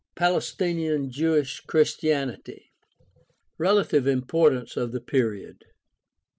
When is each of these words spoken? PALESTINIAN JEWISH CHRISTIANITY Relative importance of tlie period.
PALESTINIAN 0.15 1.11
JEWISH 1.11 1.61
CHRISTIANITY 1.67 2.71
Relative 3.59 4.07
importance 4.07 4.75
of 4.75 4.89
tlie 4.89 5.05
period. 5.05 5.63